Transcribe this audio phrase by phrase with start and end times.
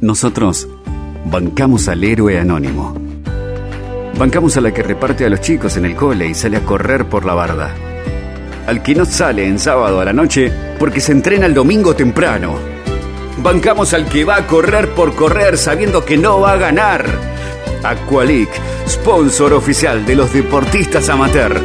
[0.00, 0.68] Nosotros
[1.24, 2.94] bancamos al héroe anónimo.
[4.16, 7.06] Bancamos a la que reparte a los chicos en el cole y sale a correr
[7.06, 7.74] por la barda.
[8.68, 12.54] Al que no sale en sábado a la noche porque se entrena el domingo temprano.
[13.38, 17.04] Bancamos al que va a correr por correr sabiendo que no va a ganar.
[17.82, 18.50] Aqualic,
[18.86, 21.60] sponsor oficial de los deportistas amateur.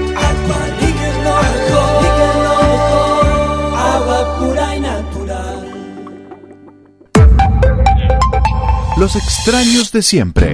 [9.03, 10.53] Los extraños de siempre.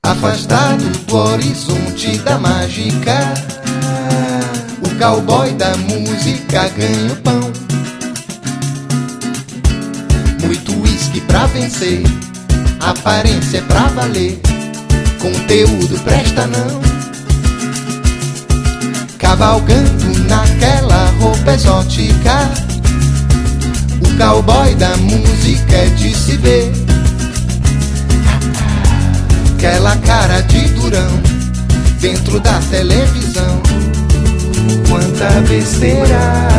[0.00, 0.76] Afastado
[1.08, 3.34] do horizonte da mágica,
[4.80, 7.79] o cowboy da música ganha o pão.
[11.60, 12.02] Vencer,
[12.80, 14.40] aparência é pra valer,
[15.20, 16.80] conteúdo presta não.
[19.18, 22.50] Cavalgando naquela roupa exótica,
[24.00, 26.72] o cowboy da música é de se ver.
[29.54, 31.20] Aquela cara de durão
[32.00, 33.60] dentro da televisão.
[34.88, 36.50] Quanta besteira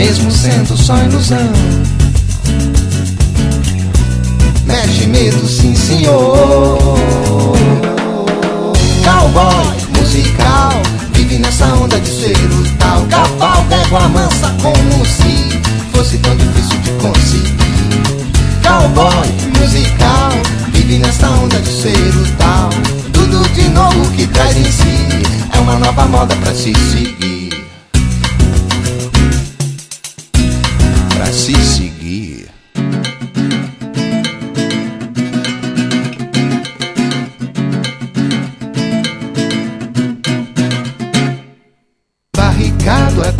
[0.00, 1.99] mesmo sendo só ilusão.
[5.00, 6.78] Mexe medo, sim senhor.
[9.02, 10.72] Cowboy musical,
[11.14, 13.06] vive nessa onda de ser o tal.
[13.06, 15.58] Cavalga égua mansa como se
[15.92, 17.56] fosse tão difícil de conseguir.
[18.62, 19.28] Cowboy
[19.58, 20.32] musical,
[20.72, 22.68] vive nessa onda de ser o tal.
[23.12, 27.29] Tudo de novo que traz em si é uma nova moda pra se seguir.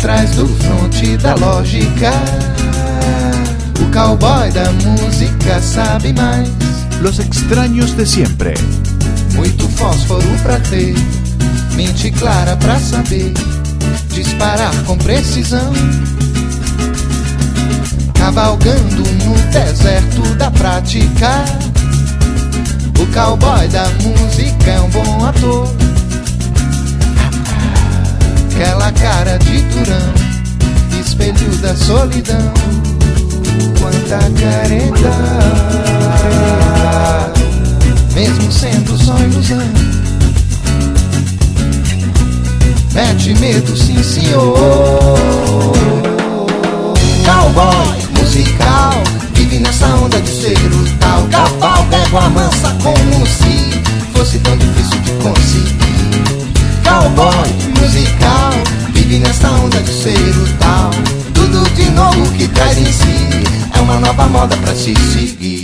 [0.01, 2.11] Atrás do fronte da lógica.
[3.79, 6.49] O cowboy da música sabe mais.
[7.01, 8.55] Los extraños de siempre.
[9.35, 10.95] Muito fósforo pra ter,
[11.75, 13.31] mente clara pra saber,
[14.11, 15.71] disparar com precisão.
[18.15, 21.45] Cavalgando no deserto da prática,
[22.99, 25.90] o cowboy da música é um bom ator.
[28.61, 30.13] Aquela cara de durão,
[31.03, 32.53] espelho da solidão.
[33.79, 35.15] Quanta careta,
[38.13, 39.57] mesmo sendo só ilusão.
[42.93, 44.53] Mete medo, sim senhor.
[47.25, 48.93] Cowboy musical,
[49.33, 51.27] vive nessa onda de ser o tal.
[51.31, 52.50] Cavalga égua mansa como
[62.71, 65.60] traz em é uma nova moda pra se seguir.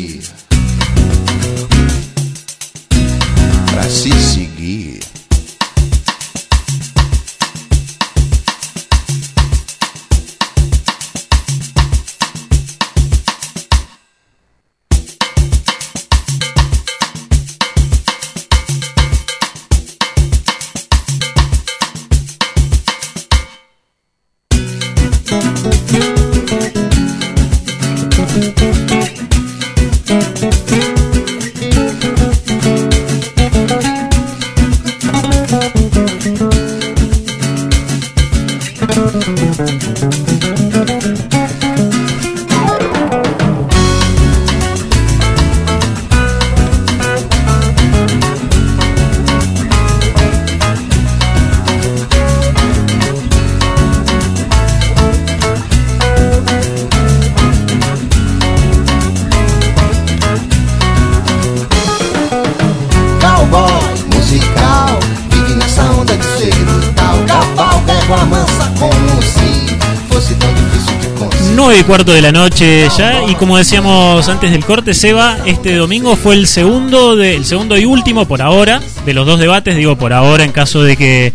[71.68, 75.76] 9 y cuarto de la noche ya y como decíamos antes del corte Seba este
[75.76, 79.76] domingo fue el segundo de, el segundo y último por ahora de los dos debates
[79.76, 81.34] digo por ahora en caso de que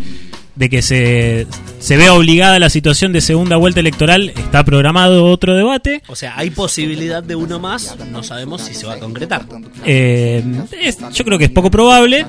[0.57, 1.47] de que se
[1.81, 6.01] se ve obligada la situación de segunda vuelta electoral, está programado otro debate.
[6.07, 9.43] O sea, hay posibilidad de uno más, no sabemos si se va a concretar.
[9.85, 10.45] Eh,
[10.81, 12.25] es- yo creo que es poco probable,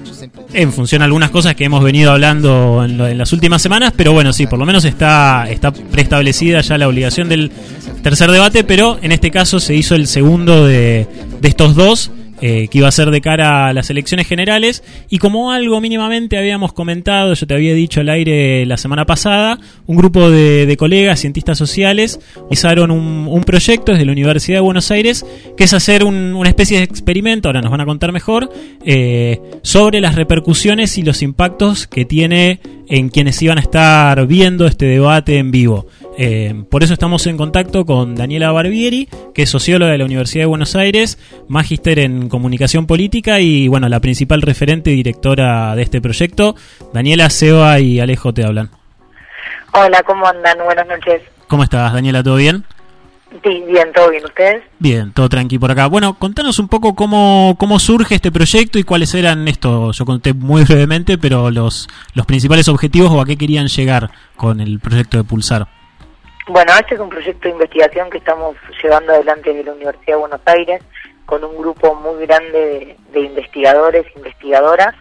[0.54, 3.94] en función de algunas cosas que hemos venido hablando en, lo- en las últimas semanas,
[3.96, 7.52] pero bueno, sí, por lo menos está, está preestablecida ya la obligación del
[8.04, 11.08] tercer debate, pero en este caso se hizo el segundo de,
[11.42, 12.12] estos dos.
[12.46, 16.38] eh, que iba a ser de cara a las elecciones generales y como algo mínimamente
[16.38, 21.22] habíamos comentado, yo te había dicho al aire la semana pasada, un grupo de, colegas,
[21.22, 25.26] cientistas sociales, realizaron un, un proyecto desde la Universidad de Buenos Aires
[25.56, 28.50] que es hacer un- una especie de experimento, ahora nos van a contar mejor,
[28.84, 32.60] eh, sobre las repercusiones y los impactos que tiene
[32.90, 35.88] en quienes iban a estar viendo este debate en vivo.
[36.18, 40.44] Eh, por eso estamos en contacto con Daniela Barbieri, que es socióloga de la Universidad
[40.44, 41.18] de Buenos Aires,
[41.48, 46.56] magíster en comunicación política y bueno, la principal referente y directora de este proyecto.
[46.94, 48.70] Daniela, Seba y Alejo te hablan.
[49.74, 50.58] Hola, ¿cómo andan?
[50.64, 51.22] Buenas noches.
[51.48, 52.22] ¿Cómo estás, Daniela?
[52.22, 52.64] ¿Todo bien?
[53.44, 54.24] Sí, bien, todo bien.
[54.24, 54.62] ¿Ustedes?
[54.78, 55.88] Bien, todo tranqui por acá.
[55.88, 59.92] Bueno, contanos un poco cómo, cómo surge este proyecto y cuáles eran esto.
[59.92, 64.62] Yo conté muy brevemente, pero los, los principales objetivos o a qué querían llegar con
[64.62, 65.68] el proyecto de Pulsar.
[66.48, 70.20] Bueno, este es un proyecto de investigación que estamos llevando adelante desde la Universidad de
[70.20, 70.84] Buenos Aires
[71.26, 74.94] con un grupo muy grande de, de investigadores investigadoras,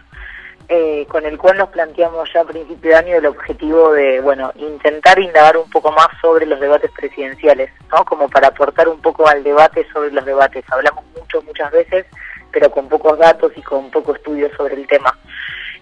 [0.69, 4.53] eh, con el cual nos planteamos ya a principio de año el objetivo de, bueno,
[4.55, 8.05] intentar indagar un poco más sobre los debates presidenciales, ¿no?
[8.05, 10.63] Como para aportar un poco al debate sobre los debates.
[10.71, 12.05] Hablamos mucho, muchas veces,
[12.53, 15.13] pero con pocos datos y con poco estudio sobre el tema.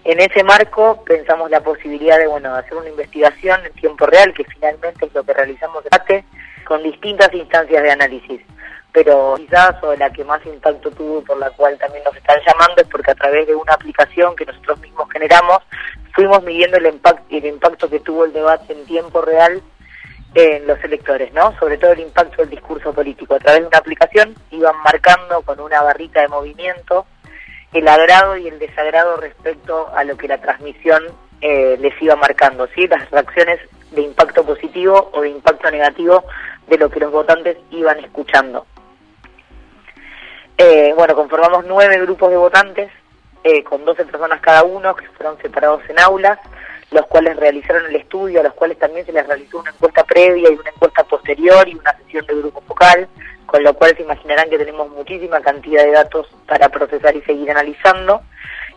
[0.04, 4.44] En ese marco pensamos la posibilidad de bueno hacer una investigación en tiempo real, que
[4.44, 6.24] finalmente es lo que realizamos debate,
[6.64, 8.40] con distintas instancias de análisis.
[8.92, 12.82] Pero quizás o la que más impacto tuvo por la cual también nos están llamando
[12.82, 15.58] es porque a través de una aplicación que nosotros mismos generamos
[16.14, 19.62] fuimos midiendo el impacto, el impacto que tuvo el debate en tiempo real
[20.34, 21.56] en los electores, ¿no?
[21.58, 23.34] Sobre todo el impacto del discurso político.
[23.34, 27.06] A través de una aplicación iban marcando con una barrita de movimiento
[27.72, 31.02] el agrado y el desagrado respecto a lo que la transmisión
[31.40, 32.86] eh, les iba marcando, ¿sí?
[32.86, 33.60] Las reacciones
[33.90, 36.24] de impacto positivo o de impacto negativo
[36.66, 38.66] de lo que los votantes iban escuchando.
[40.56, 42.90] Eh, bueno, conformamos nueve grupos de votantes
[43.42, 46.38] eh, con 12 personas cada uno que fueron separados en aulas,
[46.92, 50.50] los cuales realizaron el estudio, a los cuales también se les realizó una encuesta previa
[50.50, 53.08] y una encuesta posterior y una sesión de grupo focal,
[53.46, 57.50] con lo cual se imaginarán que tenemos muchísima cantidad de datos para procesar y seguir
[57.50, 58.22] analizando,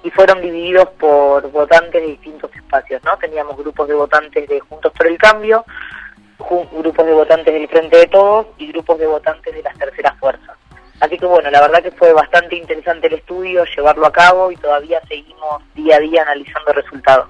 [0.04, 3.18] y fueron divididos por votantes de distintos espacios, ¿no?
[3.18, 5.66] Teníamos grupos de votantes de Juntos por el Cambio,
[6.74, 10.56] grupos de votantes del Frente de Todos y grupos de votantes de las terceras fuerzas.
[11.00, 14.56] Así que bueno, la verdad que fue bastante interesante el estudio, llevarlo a cabo y
[14.56, 17.28] todavía seguimos día a día analizando resultados.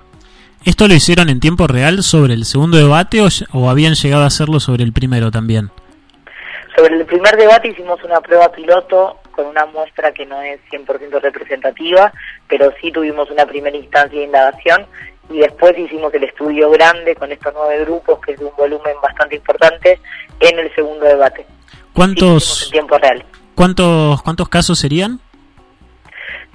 [0.65, 4.27] ¿Esto lo hicieron en tiempo real sobre el segundo debate o, o habían llegado a
[4.27, 5.69] hacerlo sobre el primero también?
[6.75, 11.21] Sobre el primer debate hicimos una prueba piloto con una muestra que no es 100%
[11.21, 12.12] representativa,
[12.47, 14.85] pero sí tuvimos una primera instancia de indagación
[15.29, 18.94] y después hicimos el estudio grande con estos nueve grupos, que es de un volumen
[19.01, 20.00] bastante importante,
[20.39, 21.45] en el segundo debate.
[21.47, 23.23] Sí, ¿Cuántos, en tiempo real.
[23.56, 25.19] cuántos, cuántos casos serían?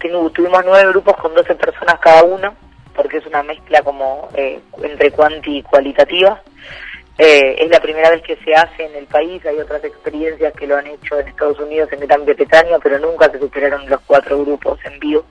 [0.01, 2.55] Tenu- Tuvimos nueve grupos con 12 personas cada uno,
[2.95, 6.41] porque es una mezcla como eh, entre cuanti y cualitativa.
[7.19, 10.67] Eh, es la primera vez que se hace en el país, hay otras experiencias que
[10.67, 14.39] lo han hecho en Estados Unidos, en Gran Bretaña, pero nunca se superaron los cuatro
[14.43, 15.25] grupos en vivo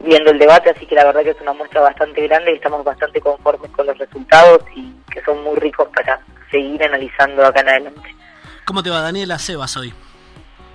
[0.00, 2.84] viendo el debate, así que la verdad que es una muestra bastante grande y estamos
[2.84, 6.20] bastante conformes con los resultados y que son muy ricos para
[6.50, 8.14] seguir analizando acá en adelante.
[8.64, 9.92] ¿Cómo te va, Daniela Sebas, hoy?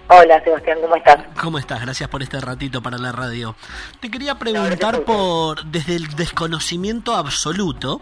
[0.09, 1.25] Hola Sebastián, ¿cómo estás?
[1.41, 1.81] ¿Cómo estás?
[1.81, 3.55] Gracias por este ratito para la radio.
[4.01, 8.01] Te quería preguntar por, desde el desconocimiento absoluto,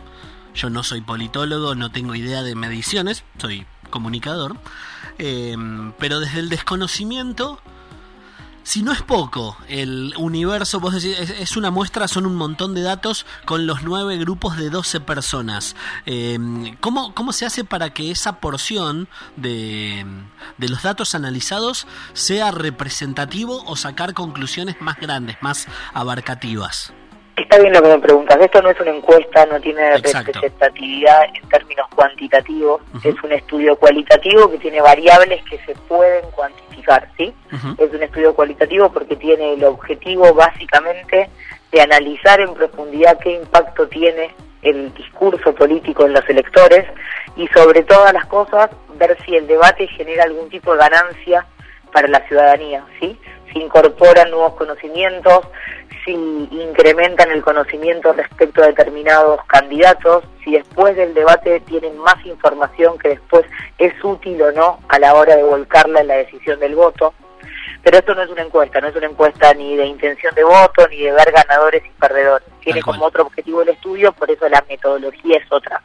[0.56, 4.56] yo no soy politólogo, no tengo idea de mediciones, soy comunicador,
[5.20, 5.56] eh,
[6.00, 7.60] pero desde el desconocimiento,
[8.64, 12.82] si no es poco, el universo, vos decís, es, una muestra, son un montón de
[12.82, 15.76] datos con los nueve grupos de 12 personas.
[16.06, 16.38] Eh,
[16.80, 20.06] ¿cómo, ¿Cómo se hace para que esa porción de,
[20.58, 26.94] de los datos analizados sea representativo o sacar conclusiones más grandes, más abarcativas?
[27.42, 28.38] Está bien lo que me preguntas.
[28.40, 30.32] Esto no es una encuesta, no tiene Exacto.
[30.34, 32.82] representatividad en términos cuantitativos.
[33.04, 36.61] Es un estudio cualitativo que tiene variables que se pueden cuantificar,
[37.78, 41.30] Es un estudio cualitativo porque tiene el objetivo básicamente
[41.72, 46.86] de analizar en profundidad qué impacto tiene el discurso político en los electores
[47.36, 51.46] y sobre todas las cosas ver si el debate genera algún tipo de ganancia
[51.92, 53.18] para la ciudadanía, ¿sí?
[53.52, 55.42] Si incorporan nuevos conocimientos,
[56.06, 62.98] si incrementan el conocimiento respecto a determinados candidatos, si después del debate tienen más información
[62.98, 63.46] que después
[63.78, 67.14] es útil o no a la hora de volcarla en la decisión del voto.
[67.84, 70.88] Pero esto no es una encuesta, no es una encuesta ni de intención de voto,
[70.88, 72.48] ni de ver ganadores y perdedores.
[72.62, 75.82] Tiene como otro objetivo el estudio, por eso la metodología es otra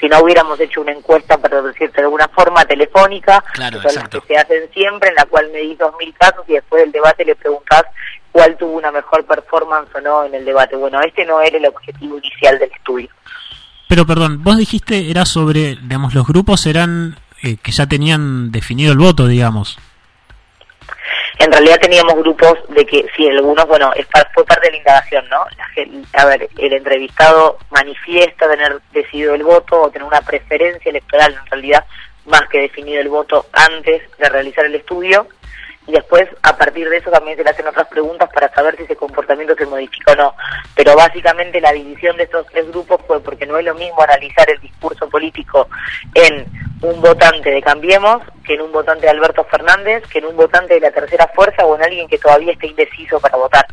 [0.00, 4.02] si no hubiéramos hecho una encuesta, para decirte de alguna forma, telefónica, claro, que son
[4.02, 6.92] las que se hacen siempre, en la cual medís dos mil casos y después del
[6.92, 7.84] debate le preguntás
[8.32, 10.76] cuál tuvo una mejor performance o no en el debate.
[10.76, 13.08] Bueno, este no era el objetivo inicial del estudio.
[13.88, 18.92] Pero perdón, vos dijiste era sobre, digamos, los grupos eran eh, que ya tenían definido
[18.92, 19.78] el voto, digamos.
[21.38, 25.28] En realidad teníamos grupos de que, sí, algunos, bueno, es, fue parte de la indagación,
[25.28, 25.44] ¿no?
[26.14, 31.50] a ver, el entrevistado manifiesta tener decidido el voto o tener una preferencia electoral, en
[31.50, 31.84] realidad,
[32.24, 35.28] más que definido el voto antes de realizar el estudio
[35.86, 38.82] y después a partir de eso también se le hacen otras preguntas para saber si
[38.82, 40.34] ese comportamiento se modifica o no.
[40.74, 44.50] Pero básicamente la división de estos tres grupos fue porque no es lo mismo analizar
[44.50, 45.68] el discurso político
[46.14, 46.46] en
[46.82, 50.74] un votante de Cambiemos que en un votante de Alberto Fernández, que en un votante
[50.74, 53.66] de la tercera fuerza o en alguien que todavía está indeciso para votar.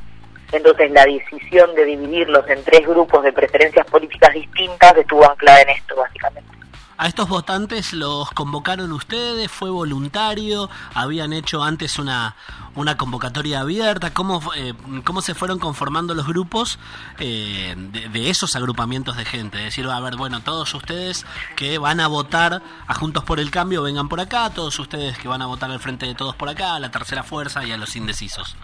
[0.51, 5.69] Entonces la decisión de dividirlos en tres grupos de preferencias políticas distintas estuvo anclada en
[5.69, 6.62] esto, básicamente.
[6.97, 9.51] ¿A estos votantes los convocaron ustedes?
[9.51, 10.69] ¿Fue voluntario?
[10.93, 12.35] ¿Habían hecho antes una,
[12.75, 14.13] una convocatoria abierta?
[14.13, 14.73] ¿Cómo, eh,
[15.03, 16.77] ¿Cómo se fueron conformando los grupos
[17.17, 19.57] eh, de, esos agrupamientos de gente?
[19.57, 23.49] Es decir, a ver, bueno, todos ustedes que van a votar a Juntos por el
[23.49, 26.47] Cambio vengan por acá, todos ustedes que van a votar al frente de todos por
[26.47, 28.55] acá, a la tercera fuerza y a los indecisos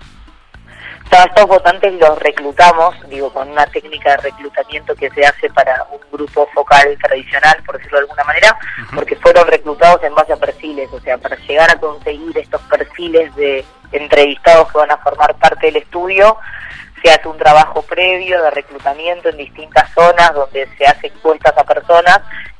[1.17, 5.87] a estos votantes los reclutamos, digo, con una técnica de reclutamiento que se hace para
[5.91, 8.57] un grupo focal tradicional, por decirlo de alguna manera,
[8.93, 13.35] porque fueron reclutados en base a perfiles, o sea, para llegar a conseguir estos perfiles
[13.35, 16.37] de entrevistados que van a formar parte del estudio,
[17.01, 21.63] se hace un trabajo previo de reclutamiento en distintas zonas donde se hace encuestas a
[21.63, 22.19] personas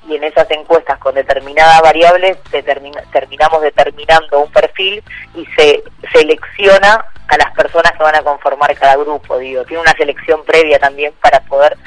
[0.09, 5.03] y en esas encuestas con determinadas variables terminamos determinando un perfil
[5.35, 9.93] y se selecciona a las personas que van a conformar cada grupo, digo, tiene una
[9.93, 11.77] selección previa también para poder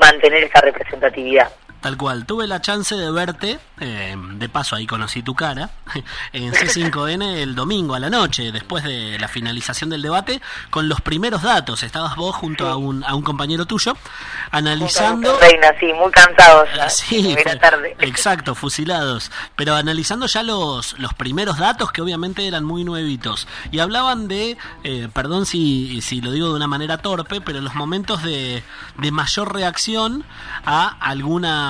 [0.00, 1.50] mantener esa representatividad.
[1.80, 5.70] Tal cual, tuve la chance de verte, eh, de paso ahí conocí tu cara,
[6.32, 11.00] en C5N el domingo a la noche, después de la finalización del debate, con los
[11.00, 11.84] primeros datos.
[11.84, 13.96] Estabas vos junto a, un, a un compañero tuyo,
[14.50, 15.38] analizando...
[15.38, 16.68] Reina, sí, muy cansados.
[16.88, 17.96] sí, tarde.
[18.00, 19.30] exacto, fusilados.
[19.54, 23.46] Pero analizando ya los, los primeros datos, que obviamente eran muy nuevitos.
[23.70, 27.76] Y hablaban de, eh, perdón si, si lo digo de una manera torpe, pero los
[27.76, 28.64] momentos de,
[28.96, 30.24] de mayor reacción
[30.64, 31.67] a alguna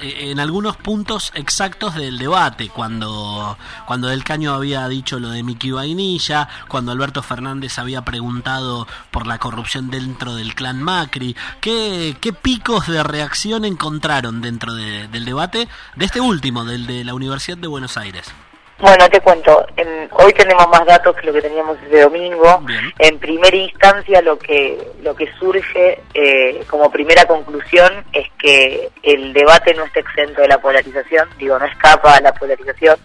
[0.00, 5.42] eh, en algunos puntos exactos del debate, cuando, cuando Del Caño había dicho lo de
[5.42, 11.36] Miki Vainilla, cuando Alberto Fernández había preguntado por la corrupción dentro del clan Macri.
[11.60, 17.14] ¿Qué, qué picos de reacción encontraron dentro del debate de este último, del de la
[17.14, 18.32] Universidad de Buenos Aires?
[18.80, 19.66] Bueno, te cuento,
[20.12, 22.62] hoy tenemos más datos que lo que teníamos desde domingo.
[22.98, 29.32] En primera instancia, lo que lo que surge eh, como primera conclusión es que el
[29.32, 32.96] debate no está exento de la polarización, digo, no escapa a la polarización,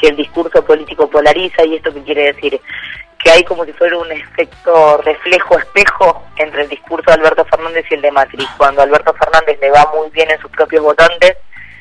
[0.00, 2.58] que el discurso político polariza y esto qué quiere decir
[3.22, 7.94] que hay como si fuera un efecto reflejo-espejo entre el discurso de Alberto Fernández y
[7.94, 8.46] el de Macri.
[8.56, 11.36] Cuando Alberto Fernández le va muy bien en sus propios votantes,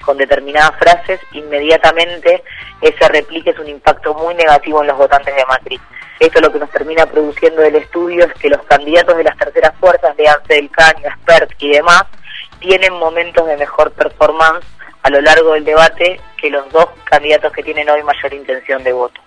[0.10, 2.44] con determinadas frases, inmediatamente
[2.82, 5.80] ese replique es un impacto muy negativo en los votantes de Macri.
[6.20, 9.72] Esto lo que nos termina produciendo el estudio es que los candidatos de las terceras
[9.80, 12.06] fuerzas, de del Caño, Spert y demás,
[12.60, 14.66] tienen momentos de mejor performance
[15.04, 18.94] a lo largo del debate que los dos candidatos que tienen hoy mayor intención de
[18.94, 19.22] voto.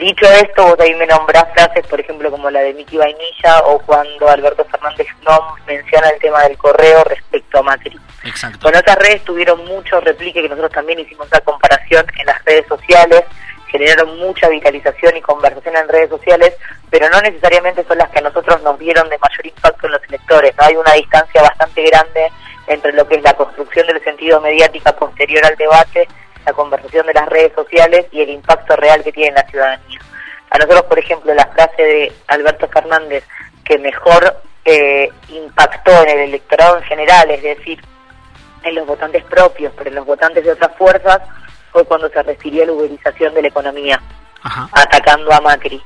[0.00, 3.78] Dicho esto, vos ahí me nombrás frases, por ejemplo, como la de Miki Vainilla o
[3.80, 8.00] cuando Alberto Fernández no menciona el tema del correo respecto a Macri.
[8.24, 8.60] Exacto.
[8.62, 12.66] Con otras redes tuvieron mucho replique que nosotros también hicimos la comparación en las redes
[12.66, 13.24] sociales,
[13.66, 16.54] generaron mucha vitalización y conversación en redes sociales,
[16.88, 20.02] pero no necesariamente son las que a nosotros nos dieron de mayor impacto en los
[20.04, 20.54] electores.
[20.56, 20.64] ¿no?
[20.64, 22.32] Hay una distancia bastante grande
[22.68, 26.08] entre lo que es la construcción del sentido mediática posterior al debate
[26.44, 30.00] la conversación de las redes sociales y el impacto real que tiene en la ciudadanía.
[30.50, 33.24] A nosotros, por ejemplo, la frase de Alberto Fernández
[33.64, 37.80] que mejor eh, impactó en el electorado en general, es decir,
[38.62, 41.20] en los votantes propios, pero en los votantes de otras fuerzas,
[41.72, 44.00] fue cuando se refirió a la uberización de la economía,
[44.72, 45.80] atacando a Macri.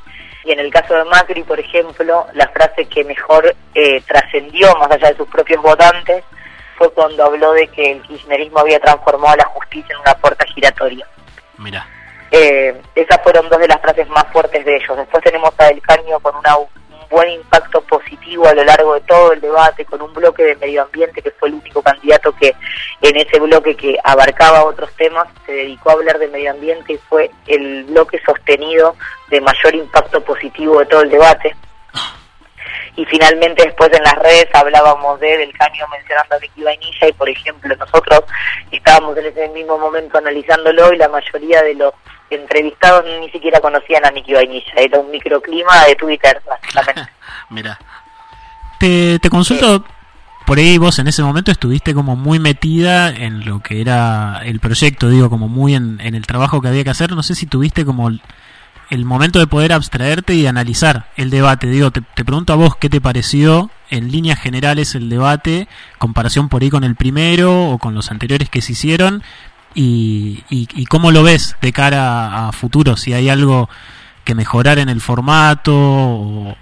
[0.44, 4.90] Y en el caso de Macri, por ejemplo, la frase que mejor eh, trascendió más
[4.90, 6.24] allá de sus propios votantes
[6.76, 10.44] fue cuando habló de que el kirchnerismo había transformado a la justicia en una puerta
[10.46, 11.06] giratoria.
[11.58, 11.86] Mira.
[12.30, 14.96] Eh, esas fueron dos de las frases más fuertes de ellos.
[14.96, 16.66] Después tenemos a Del Caño con una, un
[17.08, 20.82] buen impacto positivo a lo largo de todo el debate, con un bloque de medio
[20.82, 22.54] ambiente que fue el único candidato que
[23.02, 26.98] en ese bloque que abarcaba otros temas se dedicó a hablar de medio ambiente y
[27.08, 28.96] fue el bloque sostenido
[29.28, 31.54] de mayor impacto positivo de todo el debate
[32.96, 37.12] y finalmente después en las redes hablábamos de del caño mencionando a Nicky Vainilla y
[37.12, 38.20] por ejemplo nosotros
[38.70, 41.92] estábamos en ese mismo momento analizándolo y la mayoría de los
[42.30, 47.10] entrevistados ni siquiera conocían a Nicky Vainilla, era un microclima de Twitter básicamente.
[47.50, 47.78] Mira.
[48.78, 49.84] Te, te consulto,
[50.46, 54.60] por ahí vos en ese momento estuviste como muy metida en lo que era el
[54.60, 57.46] proyecto, digo, como muy en, en el trabajo que había que hacer, no sé si
[57.46, 58.10] tuviste como
[58.94, 61.66] el momento de poder abstraerte y analizar el debate.
[61.66, 66.62] Digo, te, pregunto a vos qué te pareció en líneas generales el debate, comparación por
[66.62, 69.22] ahí con el primero o con los anteriores que se hicieron,
[69.74, 70.44] y,
[70.88, 73.68] cómo lo ves de cara a, futuro, si hay algo
[74.22, 76.56] que mejorar en el formato o,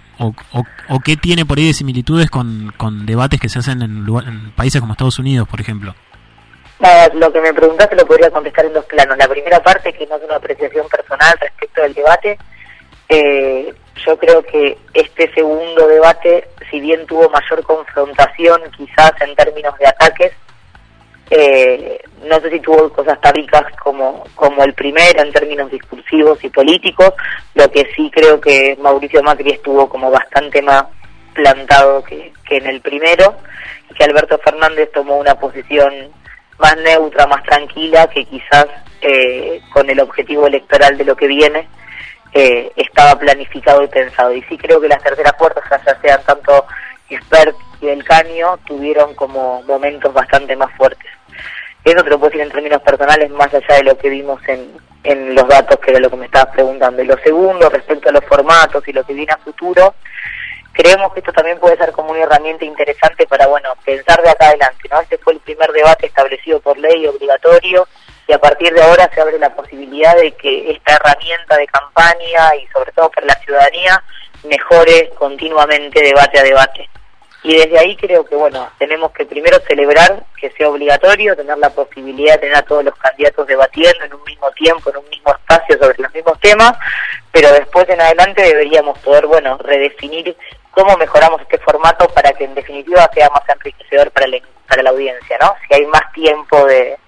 [1.04, 2.72] qué tiene por ahí de similitudes con,
[3.04, 5.94] debates que se hacen en, en países como Estados Unidos, por ejemplo
[7.14, 9.16] lo que me preguntaste lo podría contestar en dos planos.
[9.16, 12.38] La primera parte, que no es una apreciación personal respecto del debate,
[13.08, 13.72] eh,
[14.04, 19.86] yo creo que este segundo debate, si bien tuvo mayor confrontación quizás en términos de
[19.86, 20.32] ataques,
[21.30, 23.34] eh, no sé si tuvo cosas tan
[23.82, 27.12] como, como el primero en términos discursivos y políticos,
[27.54, 30.84] lo que sí creo que Mauricio Macri estuvo como bastante más
[31.32, 33.36] plantado que, que en el primero,
[33.90, 36.12] y que Alberto Fernández tomó una posición
[36.62, 38.66] más neutra, más tranquila, que quizás
[39.02, 41.68] eh, con el objetivo electoral de lo que viene
[42.32, 44.32] eh, estaba planificado y pensado.
[44.32, 46.64] Y sí creo que las terceras puertas, ya sean tanto
[47.10, 51.10] Expert y El Caño, tuvieron como momentos bastante más fuertes.
[51.84, 54.70] Eso te lo puedo decir en términos personales, más allá de lo que vimos en,
[55.02, 57.02] en los datos, que era lo que me estabas preguntando.
[57.02, 59.96] Y lo segundo, respecto a los formatos y lo que viene a futuro,
[60.72, 64.48] creemos que esto también puede ser como una herramienta interesante para, bueno, pensar de acá
[64.48, 65.00] adelante, ¿no?
[65.00, 67.86] Este fue el primer debate establecido por ley, obligatorio,
[68.26, 72.56] y a partir de ahora se abre la posibilidad de que esta herramienta de campaña
[72.56, 74.02] y sobre todo para la ciudadanía
[74.44, 76.88] mejore continuamente debate a debate.
[77.44, 81.70] Y desde ahí creo que, bueno, tenemos que primero celebrar que sea obligatorio, tener la
[81.70, 85.32] posibilidad de tener a todos los candidatos debatiendo en un mismo tiempo, en un mismo
[85.32, 86.72] espacio sobre los mismos temas,
[87.32, 90.36] pero después en adelante deberíamos poder, bueno, redefinir
[90.72, 94.90] cómo mejoramos este formato para que en definitiva sea más enriquecedor para la, para la
[94.90, 95.54] audiencia, ¿no?
[95.66, 96.98] Si hay más tiempo de,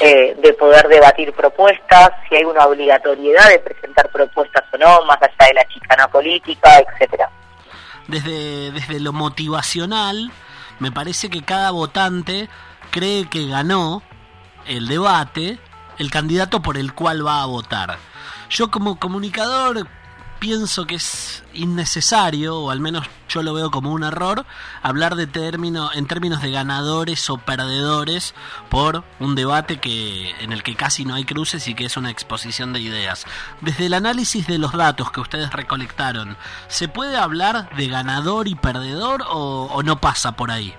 [0.00, 5.18] eh, de poder debatir propuestas, si hay una obligatoriedad de presentar propuestas o no, más
[5.22, 7.30] allá de la chicana política, etcétera.
[8.06, 10.30] Desde, desde lo motivacional,
[10.78, 12.48] me parece que cada votante
[12.90, 14.02] cree que ganó
[14.66, 15.58] el debate
[15.98, 17.98] el candidato por el cual va a votar.
[18.50, 19.88] Yo como comunicador
[20.38, 24.44] pienso que es innecesario, o al menos yo lo veo como un error,
[24.82, 28.34] hablar de término, en términos de ganadores o perdedores
[28.68, 32.10] por un debate que, en el que casi no hay cruces y que es una
[32.10, 33.26] exposición de ideas.
[33.60, 36.36] Desde el análisis de los datos que ustedes recolectaron,
[36.68, 40.74] ¿se puede hablar de ganador y perdedor o, no pasa por ahí?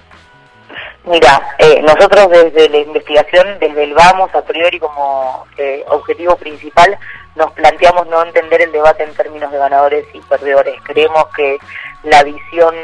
[1.05, 6.97] Mira, eh, nosotros desde la investigación, desde el vamos a priori como eh, objetivo principal,
[7.35, 10.75] nos planteamos no entender el debate en términos de ganadores y perdedores.
[10.83, 11.57] Creemos que
[12.03, 12.75] la visión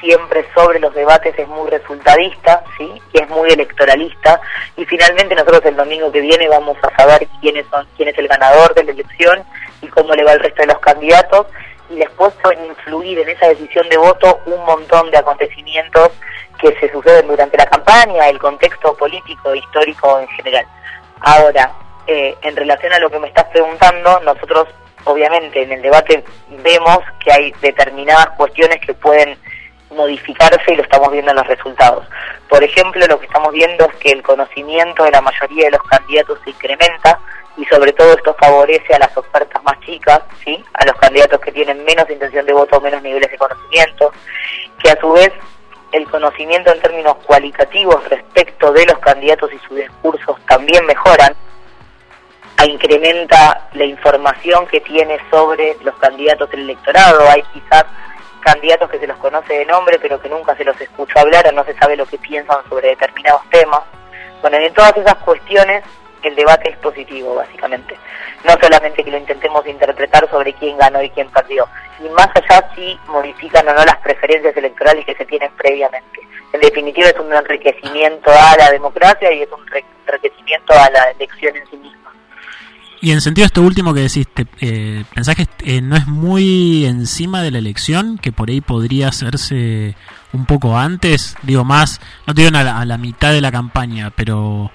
[0.00, 3.00] siempre sobre los debates es muy resultadista, ¿sí?
[3.12, 4.40] Y es muy electoralista
[4.76, 8.28] y finalmente nosotros el domingo que viene vamos a saber quiénes son quién es el
[8.28, 9.42] ganador de la elección
[9.80, 11.46] y cómo le va el resto de los candidatos
[11.88, 16.10] y después pueden influir en esa decisión de voto un montón de acontecimientos
[16.58, 20.66] que se suceden durante la campaña, el contexto político histórico en general.
[21.20, 21.72] Ahora,
[22.06, 24.68] eh, en relación a lo que me estás preguntando, nosotros
[25.04, 26.24] obviamente en el debate
[26.62, 29.38] vemos que hay determinadas cuestiones que pueden
[29.90, 32.06] modificarse y lo estamos viendo en los resultados.
[32.48, 35.82] Por ejemplo, lo que estamos viendo es que el conocimiento de la mayoría de los
[35.82, 37.18] candidatos se incrementa
[37.56, 40.62] y sobre todo esto favorece a las ofertas más chicas, ¿sí?
[40.74, 44.12] a los candidatos que tienen menos intención de voto o menos niveles de conocimiento,
[44.82, 45.32] que a su vez
[45.92, 51.34] el conocimiento en términos cualitativos respecto de los candidatos y sus discursos también mejoran,
[52.64, 57.28] incrementa la información que tiene sobre los candidatos del electorado.
[57.28, 57.84] Hay quizás
[58.40, 61.52] candidatos que se los conoce de nombre, pero que nunca se los escuchó hablar o
[61.52, 63.80] no se sabe lo que piensan sobre determinados temas.
[64.40, 65.82] Bueno, en todas esas cuestiones
[66.22, 67.96] el debate es positivo, básicamente.
[68.44, 71.68] No solamente que lo intentemos interpretar sobre quién ganó y quién perdió,
[72.00, 76.20] y más allá si modifican o no las preferencias electorales que se tienen previamente.
[76.52, 79.64] En definitiva es un enriquecimiento a la democracia y es un
[80.06, 82.05] enriquecimiento a la elección en sí misma.
[83.00, 84.26] Y en sentido esto último que decís,
[84.60, 89.08] eh, ¿pensás que eh, no es muy encima de la elección, que por ahí podría
[89.08, 89.94] hacerse
[90.32, 93.52] un poco antes, digo más, no te digo a la, a la mitad de la
[93.52, 94.70] campaña, pero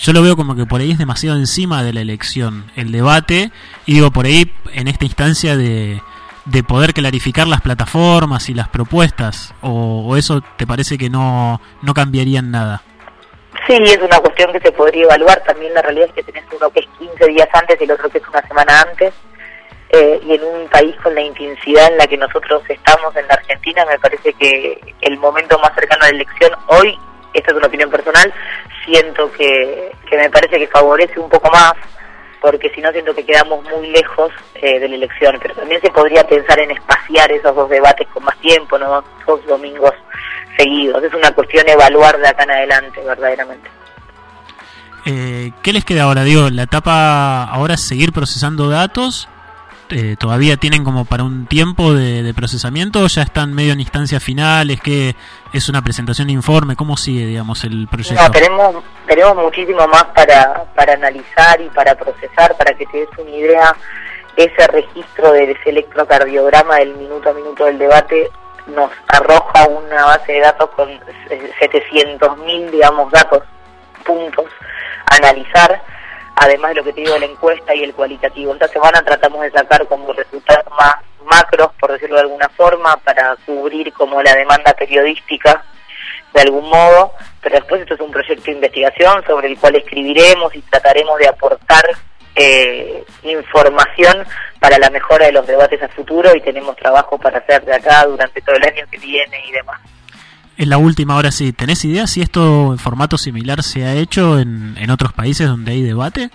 [0.00, 3.52] yo lo veo como que por ahí es demasiado encima de la elección, el debate,
[3.84, 6.00] y digo por ahí en esta instancia de,
[6.46, 11.60] de poder clarificar las plataformas y las propuestas, o, o eso te parece que no,
[11.82, 12.82] no cambiaría en nada.
[13.68, 15.42] Sí, es una cuestión que se podría evaluar.
[15.44, 18.08] También la realidad es que tenés uno que es 15 días antes y el otro
[18.08, 19.12] que es una semana antes.
[19.90, 23.34] Eh, y en un país con la intensidad en la que nosotros estamos en la
[23.34, 26.98] Argentina, me parece que el momento más cercano a la elección hoy,
[27.34, 28.32] esta es una opinión personal,
[28.86, 31.74] siento que, que me parece que favorece un poco más,
[32.40, 35.38] porque si no siento que quedamos muy lejos eh, de la elección.
[35.42, 39.44] Pero también se podría pensar en espaciar esos dos debates con más tiempo, no dos
[39.46, 39.92] domingos
[40.58, 41.02] seguidos.
[41.02, 43.70] Es una cuestión evaluar de acá en adelante, verdaderamente.
[45.06, 46.22] Eh, ¿Qué les queda ahora?
[46.24, 49.28] Digo, la etapa ahora es seguir procesando datos.
[49.90, 53.80] Eh, ¿Todavía tienen como para un tiempo de, de, procesamiento o ya están medio en
[53.80, 54.82] instancias finales?
[54.82, 55.16] que
[55.54, 56.76] es una presentación de informe?
[56.76, 58.22] ¿Cómo sigue, digamos, el proyecto?
[58.22, 63.08] No, tenemos, tenemos muchísimo más para, para analizar y para procesar, para que te des
[63.16, 63.76] una idea.
[64.36, 68.30] Ese registro de ese electrocardiograma del minuto a minuto del debate
[68.68, 73.42] nos arroja una base de datos con 700.000, digamos, datos,
[74.04, 74.46] puntos
[75.10, 75.82] a analizar,
[76.36, 78.52] además de lo que te digo de la encuesta y el cualitativo.
[78.52, 83.36] Esta semana tratamos de sacar como resultados más macros, por decirlo de alguna forma, para
[83.44, 85.64] cubrir como la demanda periodística
[86.32, 90.54] de algún modo, pero después esto es un proyecto de investigación sobre el cual escribiremos
[90.54, 91.84] y trataremos de aportar
[92.38, 94.24] eh, información
[94.60, 98.04] para la mejora de los debates a futuro y tenemos trabajo para hacer de acá
[98.06, 99.80] durante todo el año que viene y demás.
[100.56, 104.38] En la última, ahora sí, ¿tenés idea si esto en formato similar se ha hecho
[104.38, 106.30] en, en otros países donde hay debate?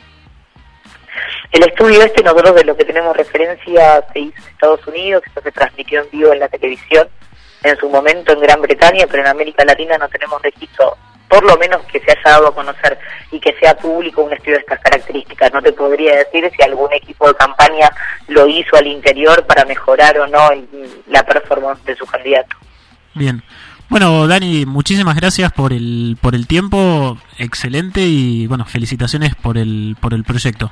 [1.51, 5.41] El estudio este, nosotros de lo que tenemos referencia, se hizo en Estados Unidos, esto
[5.41, 7.07] se transmitió en vivo en la televisión
[7.63, 10.97] en su momento en Gran Bretaña, pero en América Latina no tenemos registro
[11.33, 12.99] por lo menos que se haya dado a conocer
[13.31, 15.51] y que sea público un estudio de estas características.
[15.51, 17.89] No te podría decir si algún equipo de campaña
[18.27, 20.67] lo hizo al interior para mejorar o no el,
[21.07, 22.55] la performance de su candidato.
[23.15, 23.41] Bien.
[23.89, 29.97] Bueno, Dani, muchísimas gracias por el por el tiempo, excelente y bueno, felicitaciones por el
[29.99, 30.71] por el proyecto.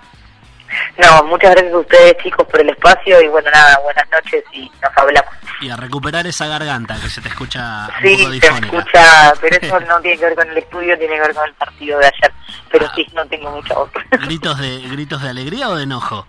[0.97, 4.69] No, muchas gracias a ustedes chicos por el espacio y bueno, nada, buenas noches y
[4.81, 5.31] nos hablamos.
[5.61, 9.57] Y a recuperar esa garganta que se te escucha un sí, poco se escucha, pero
[9.61, 12.05] eso no tiene que ver con el estudio, tiene que ver con el partido de
[12.07, 12.31] ayer.
[12.71, 12.91] Pero Ah.
[12.95, 13.89] sí, no tengo mucha voz.
[14.11, 16.25] ¿Gritos de, ¿Gritos de alegría o de enojo?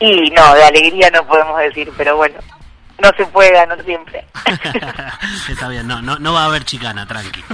[0.00, 2.38] y no, de alegría no podemos decir, pero bueno,
[3.02, 4.24] no se puede ganar siempre.
[5.48, 7.44] Está bien, no, no, no va a haber chicana, tranqui.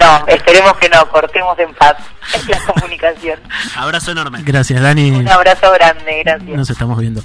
[0.00, 1.96] no, esperemos que no, cortemos en paz
[2.48, 3.38] la comunicación.
[3.76, 4.40] Abrazo enorme.
[4.42, 5.10] Gracias, Dani.
[5.10, 6.56] Un abrazo grande, gracias.
[6.56, 7.22] Nos estamos viendo.